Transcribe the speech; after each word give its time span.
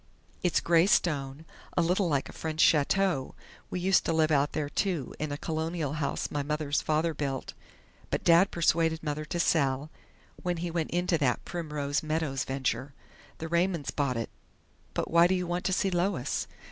It's 0.41 0.61
grey 0.61 0.87
stone, 0.87 1.45
a 1.77 1.83
little 1.83 2.09
like 2.09 2.27
a 2.27 2.33
French 2.33 2.59
chateau. 2.59 3.35
We 3.69 3.79
used 3.79 4.03
to 4.05 4.11
live 4.13 4.31
out 4.31 4.53
there, 4.53 4.67
too, 4.67 5.13
in 5.19 5.31
a 5.31 5.37
Colonial 5.37 5.93
house 5.93 6.31
my 6.31 6.41
mother's 6.41 6.81
father 6.81 7.13
built, 7.13 7.53
but 8.09 8.23
Dad 8.23 8.49
persuaded 8.49 9.03
Mother 9.03 9.25
to 9.25 9.39
sell, 9.39 9.91
when 10.41 10.57
he 10.57 10.71
went 10.71 10.89
into 10.89 11.19
that 11.19 11.45
Primrose 11.45 12.01
Meadows 12.01 12.45
venture. 12.45 12.95
The 13.37 13.47
Raymonds 13.47 13.91
bought 13.91 14.17
it.... 14.17 14.31
But 14.95 15.11
why 15.11 15.27
do 15.27 15.35
you 15.35 15.45
want 15.45 15.65
to 15.65 15.71
see 15.73 15.91
Lois?" 15.91 16.47